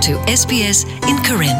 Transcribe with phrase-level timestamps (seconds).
[0.00, 0.78] to SBS
[1.10, 1.56] in Karen.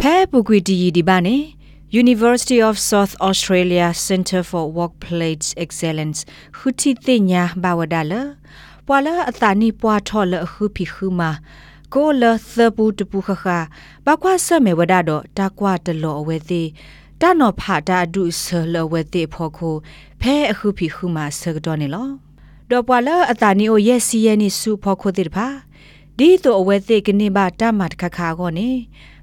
[0.00, 1.54] Phe Bugwiti di ba ne
[1.90, 6.24] University of South Australia Centre for Workplace Excellence
[6.58, 8.38] Huti Tinya Bawadala
[8.88, 11.36] Pwala Atani Pwa Thola Hu Phi Khu Ma
[11.90, 13.68] Ko Le Thapu Tupu Kha Kha
[14.04, 16.74] Ba Kwa Sa Me Wada Do Ta Kwa Ta Lo Awe Ti
[17.20, 19.82] Ta No Pha Ta Du Se Lo We Ti Pho Ko
[20.18, 22.31] Phe Hu Phi Khu Ma Se Do Ne Lo တော့
[22.88, 25.46] ပွာလအတာနီအိုရဲ့စီယနီစုဖို့ခိုတိတဖာ
[26.18, 28.70] ဒီတော့အဝဲသိကနေပါတမတ်ခခါကောနေ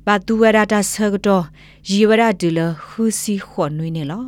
[0.05, 1.45] ဘာတူဝရတာဆကတော့
[1.89, 4.25] ရီဝရဒူလခူစီခွန်နွေးနေလော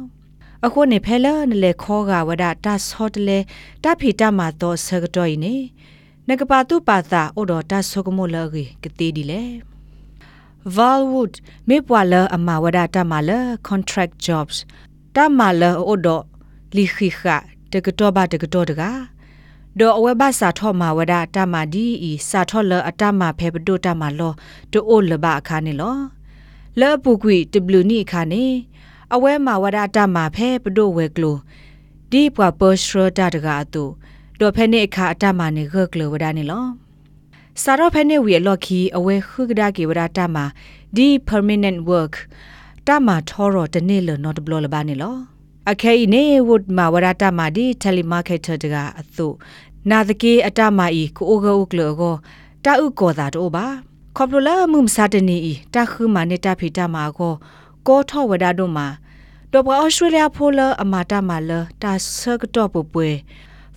[0.66, 3.40] အခုနေဖဲလနလေခောကဝဒတာဆော့တလေ
[3.84, 5.56] တဖီတမတော့ဆကတော့ဤနေ
[6.28, 9.44] နကပါတုပါတာအိုတော်တာဆုကမိုလရီကတိဒီလေ
[10.76, 11.34] Valwood
[11.70, 13.30] မေပွာလအမဝဒတာမလ
[13.68, 14.58] contract jobs
[15.16, 16.24] တမလအိုတော်
[16.76, 17.22] လီခိခ
[17.74, 19.00] တကတော့ဘာတကတော့တကား
[19.80, 24.34] ဒေါ်အဝဲဘာစာထောမာဝဒတာမာဒီဤစာထောလအတမဖဲပတိုတာမာလော
[24.72, 25.96] တိုအိုလဘအခါနေလော
[26.80, 28.44] လဲပူကွီတဘလူနီအခါနေ
[29.14, 31.38] အဝဲမာဝဒတာမာဖဲပတိုဝဲကလို
[32.12, 33.84] ဒီပွားပေါ်စရတာတကားတူ
[34.40, 36.66] ဒေါ်ဖဲနေအခါအတမနေဂကလိုဝဒနေလော
[37.62, 40.46] စာရောဖဲနေဝီလော်ခီအဝဲခုကဒါကေဝဒတာမာ
[40.96, 42.14] ဒီ permanent work
[42.88, 45.16] တာမာထောရတနေလနော်တဘလလဘာနေလော
[45.70, 49.28] အခဲနေဝုဒမဝရတာမာဒီတယ်လီမာကက်တာတကအသု
[49.90, 52.16] နာဒကေအတမာဤကိုအိုဂုကလောကို
[52.66, 53.66] တာဥကောတာတော့ပါ
[54.16, 57.34] ခေါပလိုလာမှုမစာတနေဤတာခုမာနေတာဖီတာမာကို
[57.88, 58.88] ကောထောဝဒတို့မှာ
[59.52, 63.10] တော့ပွားဩစတြေးလျဖိုလာအမာတာမာလတာဆကတော့ပပွဲ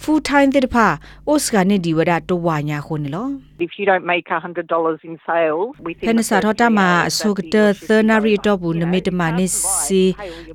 [0.02, 0.86] full time တဲ့ဖာ
[1.30, 3.26] ဩစကနေဒီဝဒတော့ဝညာခုန်လော
[3.66, 7.56] If you don't make $100 in sales within ဖနစာတော့တမအဆုကတ
[7.88, 9.46] သနာရီတော့ဘူးနမေတမနေ
[9.84, 10.02] စီ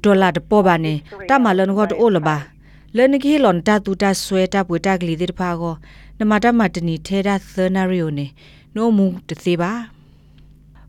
[0.04, 0.94] ဒေါ်လာတပေါ်ပါနေ
[1.30, 2.38] တမလန်ကတော့အိုလပါ
[2.96, 5.76] လနကြီးလွန်တာတူတာဆွဲတာပွေတာကလေးတဲ့ဖာကို
[6.20, 8.26] နမတမတနီထဲတာသနာရီယိုနေ
[8.76, 9.72] နိုမူတသေးပါ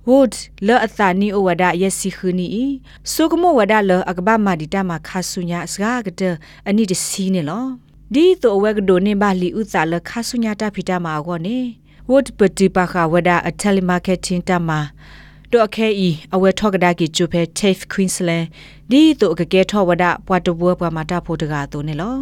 [0.09, 0.35] wood
[0.67, 2.47] လောအသနီအဝဒယစီခူနီ
[3.13, 4.53] ဆုကမဝဒလောအကဘာမာ
[8.15, 11.59] ဒီတာမခါဆုညာစကားကတဲ့အနိတစီနေလောဒီတော့ဝဲကဒိုနေပါလီဥစာလခါဆုညာတာဖီတာမာကောနေ
[12.11, 14.81] wood ပတိပါခဝဒအတယ်လီမာကက်တင်တာမာ
[15.51, 18.47] တော့အခဲဤအဝဲထောက်ကဒါကီကျူဖဲ TAFE Queensland
[18.91, 22.17] ဒီတော့ကကဲထောဝဒပွားတဘွားပွားမာတာဖို့တကာတော့နေလော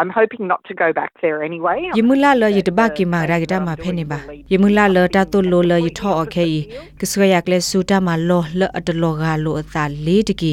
[0.00, 1.78] I'm hoping not to go back there anyway.
[1.98, 4.18] yimula lo yitba ki ma ra gita ma phene ba
[4.50, 6.60] yimula lo ta to lo lo yitho okhe yi
[6.98, 10.34] kiswa yak le su ta ma lo lo at lo ga lo ata le de
[10.40, 10.52] ki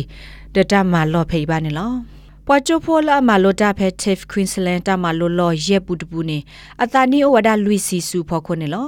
[0.54, 1.88] de ta ma lo phei ba ne lo
[2.52, 6.40] ပွာချိုဖိုလာမာလိုတာဖက်တစ်ကွင်းစလန်တာမာလိုလောရဲပူတပူနေ
[6.84, 8.88] အတာနီအိုဝဒါလူစီစုဖော်ခွနေလော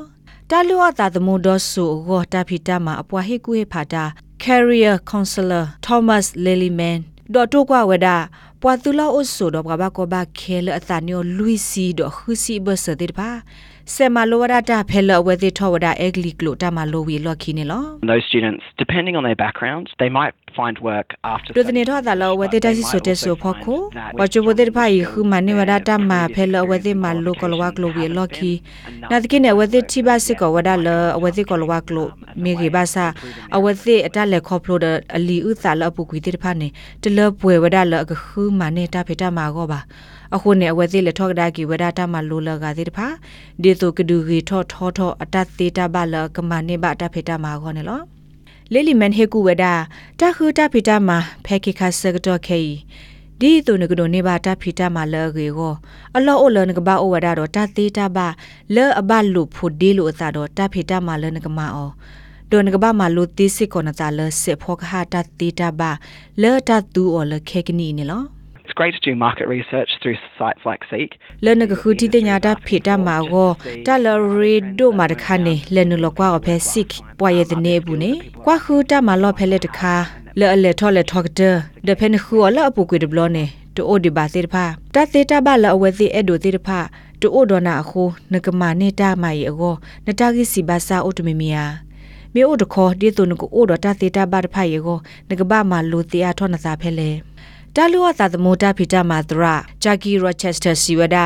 [0.50, 4.04] တာလူအတာသမုဒဆူဂောတာဖီတာမာအပွားဟေကူဟေဖာတာ
[4.44, 7.00] career counselor Thomas Lelyman
[7.34, 8.18] ဒေါ်တိုကွာဝဒါ
[8.62, 13.30] ပွာသူလာအိုဆိုတော့ဘာကောဘာခဲလအတာနီယိုလူစီဒေါ်ခူစီဘဆဒေပါ
[13.96, 23.80] ဆေမလိုဝဒတာဖဲလဝဲတိထောဝဒအဂလီကလိုတာမလိုဝီလော်ခီနေလော Those students, depending on their background, they might find work after ဒုတနေထောတာလောဝဲတိတစီဆိုတဲ့ဆိုဖို့ကို
[24.20, 28.52] ဝချဘဒိဖိုင်ခူမနေဝဒတာမဖဲလဝဲတိမလိုကလဝကလိုဝီလော်ခီ
[29.12, 30.88] နာတကိနေဝဲတိတိဘစစ်ကဝဒလ
[31.24, 32.08] ဝဲတိကလဝကလို
[32.44, 33.06] မေဂေဘာစာ
[33.56, 34.86] အဝဲတိအတလက်ခေါပလိုဒ
[35.18, 36.68] အလီဥသလအပုကွေတိဖာနေ
[37.04, 39.82] တလပွဲဝဒလကခူမနေတာဖေတာမာကောပါ
[40.36, 43.08] အခုနေအဝဲသေးလက်ထောက်ဒါကီဝဒတာမလိုလကသေးတဖာ
[43.62, 48.02] ဒီတုကဒူဂီထောထောထောအတသေးတာဘလကမနေဘတာဖေတာမာခေါနေလော
[48.74, 49.66] လေလီမန်ဟေကူဝဒ
[50.20, 52.62] တာခူတာဖေတာမာဖဲခိခါစကတော့ခေ
[53.40, 55.74] ဒီတုန်ကဒိုနေဘာတာဖီတာမာလောကေကို
[56.16, 58.28] အလောအိုလနကဘာအိုဝဒါတော့တာသေးတာဘာ
[58.76, 61.90] လောအဘလူဖို့ဒီလိုအသာတော့တာဖီတာမာလနကမာအော
[62.50, 65.92] ဒိုနကဘာမာလူတိစစ်ကောနတာလစေဖောခဟာတာတေတာဘာ
[66.42, 68.24] လောတာတူအော်လခေကနီနေလော
[68.72, 71.12] It's great to do market research through sites like Seek.
[71.46, 73.50] လနကခုတီတညာတာဖေတာမာကို
[73.86, 76.88] တလရီဒိုမာတခါနေလနလကွာအဖဲစစ်
[77.20, 78.12] ပွားရတဲ့နေဘူးနေ
[78.46, 79.96] ကွာခုတာမာလောဖဲလက်တခါ
[80.40, 81.56] လဲအလက်ထော်လက်ထောက်တဲ့
[81.88, 83.46] ဒဖန်ခူအလအပူကွေဒဘလနေ
[83.76, 84.66] တိုအိုဒီဘာသေးတဖာ
[84.96, 86.80] တသေးတာဘလအဝဲသေးအဲ့ဒိုသေးတဖာ
[87.22, 88.04] တိုအိုဒေါ်နာအခု
[88.34, 89.74] နကမာနေတာမိုင်အော
[90.06, 91.66] နတာဂီစီဘာစာအိုတမီမီယာ
[92.34, 94.98] မေအိုတခေါ်ဒီတုန်ကိုအိုဒေါ်တာသေးတာဘတဖာယေကို
[95.30, 97.12] နကဘာမာလိုတီအားထောနစာဖဲလေ
[97.76, 99.44] တာလူဝသာသမုတာဖီတာမာသရ
[99.84, 101.18] ဂျာကီရောချက်စတာစီဝဒ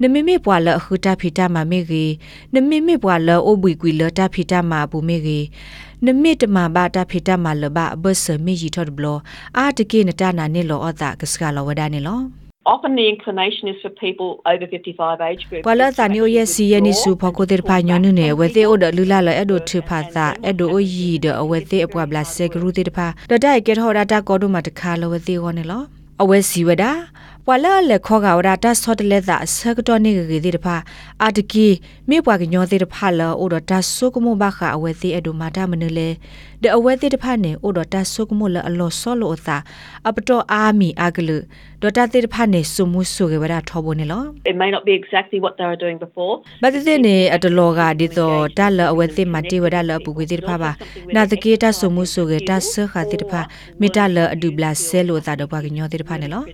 [0.00, 2.04] နမီမေပွာလအခူတာဖီတာမာမေဂီ
[2.54, 5.40] နမီမေပွာလအိုဘွီကွီလတာဖီတာမာဘူမေဂီ
[6.04, 9.06] နမီတမဘာတာဖီတာမာလဘဘဆမီဂျီထော့ဘလ
[9.58, 15.62] အာတကေနတာနာနေလောအတာကစကလောဝဒနေလော Often the inclination is for people over 55 age group.
[15.68, 25.82] ပလာသနီယိုယစီယနီစုဖကိုတေဖာညွန်းနေဝဲသေးအိုဒလူလာလအဲ့ဒိုထဖာသာအဲ့ဒိုအိုယီဒအဝဲသေးအပွားဘလာဆေဂရူတေတဖာတတိုက်ကဲထော်ဒတာကောဒိုမတခါလဝဲသေးကောနေလော
[26.22, 26.84] အဝဲစီဝဒ
[27.48, 30.76] ဝါလာလေခောကဝရတာဆော့တလက်တာဆကတော့နေဂေဒီတဖာ
[31.22, 31.68] အာတကီ
[32.08, 36.08] မေပွားကညောသေးတဖာလောအိုဒတာဆုကမောဘခအဝဲသေးအဒူမာတာမနလေ
[36.62, 39.56] ဒအဝဲသေးတဖာနေအိုဒတာဆုကမောလအလောဆောလောတာ
[40.08, 41.36] အပတောအာမီအကလူ
[41.82, 46.34] ဒတာသေးတဖာနေစုမှုဆုကေဝရထောဘနေလော It may not be exactly what they were doing before.
[46.62, 50.70] ဘာတဲ့နေအတလောကဒီတော့တာလအဝဲသေးမတေဝရလပူကွေသေးတဖာပါ
[51.14, 53.40] နာတကေတာစုမှုဆုကေတာဆခသေးတဖာ
[53.80, 56.44] မီတာလအဒူဘလာဆဲလိုတာတော့ဘာကညောသေးတဖာနေလော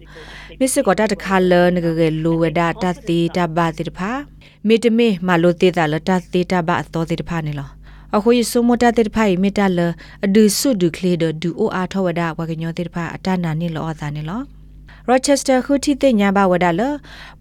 [0.61, 4.11] မစ်စကောတာတခါလနဂကေလိုဝဒတာတီတာဘာတိတဖာ
[4.67, 7.69] မေတမေမလိုတေတာလတာတီတာဘာသောတိတဖာနေလော
[8.17, 9.81] အခုယဆုမတာတိတဖာမေတာလ
[10.25, 14.41] အဒုဆုဒုကလေဒဒူအိုအာထောဝဒဝကညောတိတဖာအတနာနေလောအသာနေလော
[15.11, 16.83] Rochester ခုတီတဲ့ညာဘဝဒါလ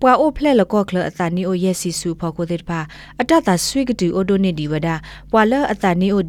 [0.01, 2.79] ပွာအိုဖလက်လကော့ကလအသနီအိုယက်စီစုဖော်ကိုတဲ့ပါ
[3.21, 4.95] အတတာဆွေကတူအိုဒိုနေဒီဝဒါ
[5.31, 6.23] ပွာလအသနီအို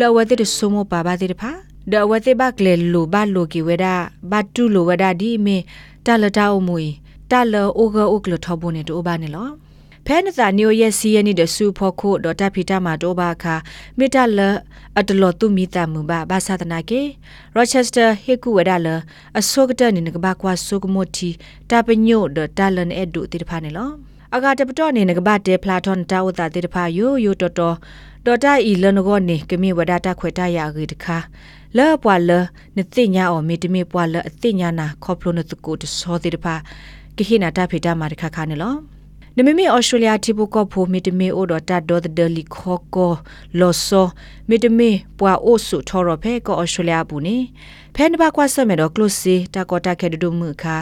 [0.01, 1.51] လောဝဲတဲ့ဆုမပါပါတဲ့ဖာ
[1.93, 3.87] ဒဝဲတဲ့ဘကလေလိုဘလိုကီဝဒ
[4.31, 5.57] ဘတူလိုဝဒဒီမေ
[6.07, 6.85] တလတာအမွေ
[7.31, 7.89] တလအို
[10.07, 13.55] ဂအိုကလထဘနေတိုဘာနေလောဖဲနသာနီယိုရဲ့စီယနီဒဆူဖို့ခိုဒေါ်တာဖီတာမာတိုဘာခာ
[13.99, 14.41] မေတလ
[14.99, 17.03] အတလောတုမီတာမူဘာဘာသာတနာကေ
[17.55, 18.89] ရောချက်စတာဟေကူဝဒါလ
[19.39, 21.31] အစောကတနေနကဘာကွာဆုကမိုတီ
[21.71, 23.91] တာပညိုဒတာလန်အဒူတိတဖာနေလော
[24.35, 27.77] အဂါတပတော့နေနကဘာတေဖလာထွန်တာဝတာတိတဖာယိုယိုတော်တော်
[28.27, 31.17] ဒေါ်တာဤလနကောနေကမိဝဒတာခွေတာယာဂီတခါ
[31.77, 32.31] လဲပွာလ
[32.77, 36.55] နတိညာအော်မေတမေပွာလအတိညာနာခေါပလိုနတကိုတစောတိတဖာ
[37.17, 38.94] ကိခိနာတာဖေတာမာတခါခါနေလော
[39.37, 43.13] နမမေဩစတြေးလျတိဘကဖိုမီတမေအိုဒတာဒေါ်ဒလီခေါကော
[43.61, 44.07] လောဆော
[44.49, 47.37] မီတမေပွာအိုဆုထော်ရဖဲကောဩစတြေးလျဘူးနေ
[47.95, 50.77] ဖဲနဘကွာဆမေတော့ကလုစီတာကောတာခဲဒုမှုခါ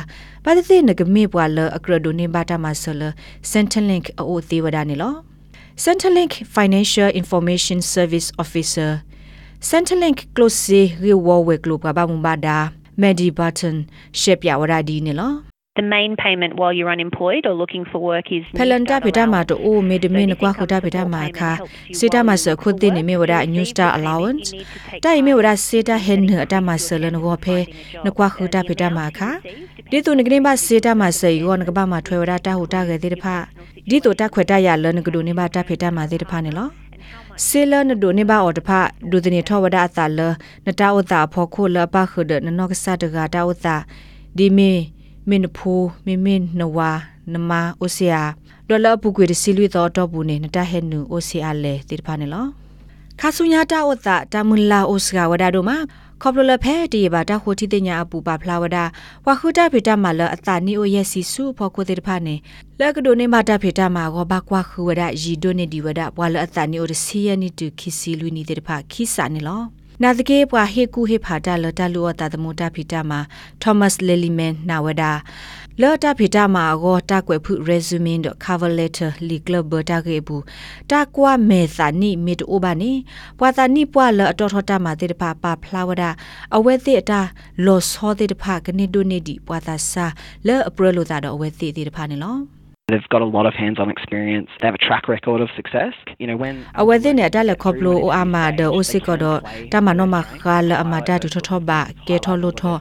[0.44, 3.02] ဘာတိနကမေပွာလအကရဒိုနေဘာတာမဆလ
[3.50, 5.14] စန်တလင့်အိုသေးဝဒနေလော
[5.84, 8.90] Centrelink Financial Information Service Officer
[9.70, 12.56] Centrelink Close Rewarwe Global Bamubada
[13.00, 13.76] Medi Button
[14.20, 15.28] Shep Yawaradi ne lo
[15.75, 19.57] The main payment while you're unemployed or looking for work is Pelanta beta ma to
[19.57, 21.53] o me de me ne kwa khuda beta ma kha
[21.99, 24.53] sita ma sa khud de ne me wada new star allowance
[25.01, 27.57] tai me wada sita hen ne ata ma sa le no go phe
[28.05, 29.31] ne kwa khuda beta ma kha
[29.91, 32.37] di tu ne grin ba sita ma sa yo ne ka ba ma thwe wada
[32.39, 33.37] ta hu ta ge de pha
[33.89, 35.89] di to ta khwe ta ya le ne ku do ne ba ta phe ta
[35.91, 36.69] ma de pha ne lo
[37.47, 38.81] ဆေလနဒိုနေဘာအော်တဖာ
[39.11, 40.21] ဒုဒနေထောဝဒအတာလ
[40.67, 43.77] နတာဝတာဖောခိုလပခဒနနောကဆာတဂါတာဝတာ
[44.37, 44.73] ဒီမီ
[45.29, 45.75] မင်ဖူ
[46.07, 46.91] မီမင်နဝါ
[47.33, 48.23] နမအိုဆီယာ
[48.69, 52.47] ဒေါ်လာပုကွေစီလူတော်တော့ဘူးနေနတဟဲနူအိုဆီယာလေတိဖာနေလော
[53.21, 55.77] ခါဆုညာတာဝတာတမူလာအိုစကဝဒါဒိုမှာ
[56.23, 58.79] ခေါပလလဖဲတီဘာတာခိုတီတညာအပူပါဖလာဝဒ
[59.27, 62.35] ဝါခုတာဖေတာမလအတာနီအိုယက်စီစုဖောကိုတေတဖာနေ
[62.81, 69.63] လက်ကဒိုနေမတာဖေတာမာဂောဘကွာခူဝဒရီဒိုနေဒီဝဒဘွာလအတာနီအိုစီယနီတူခီစီလူနီတေတဖာခီစာနေလော
[70.02, 73.20] နာတကေပွာဟေကူဟေဖာတာလတလူအတာသမုတာဖီတာမှာ
[73.62, 75.12] သောမတ်လီလီမန်နာဝဒါ
[75.81, 80.43] လော်တာဖီတာမှာဂောတာကွယ်ဖု resume တော့ cover letter လီကလဘတာကေဘူး
[80.90, 82.93] တာကွာမေသာနိမေတိုဘာနိ
[83.38, 86.02] ပွာတာနိပွာလအတော်ထတာမှာတေတဖာပါဖလာဝဒ
[86.56, 87.20] အဝဲတိအတာ
[87.64, 90.06] လော်စောတေတဖာကနေဒိုနေဒီပွာတာစာ
[90.46, 92.37] လော်အပရလိုတာတော့အဝဲတိတေတဖာနေလော
[92.88, 94.50] They've got a lot of hands-on experience.
[94.61, 95.95] They have a track record of success.
[96.18, 99.40] You know, when အဝဲတဲ့နဲ့တက်လက်ခေါပလိုအိုအာမာဒအိုစစ်ကတော့
[99.73, 102.76] တမနောမခါလအမတာတူထထဘာကဲထောလို့ထော